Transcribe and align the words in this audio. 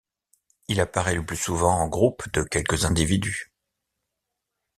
Il 0.67 0.81
apparaît 0.81 1.13
le 1.13 1.23
plus 1.23 1.37
souvent 1.37 1.75
en 1.75 1.87
groupe 1.87 2.27
de 2.33 2.41
quelques 2.41 2.85
individus. 2.85 3.51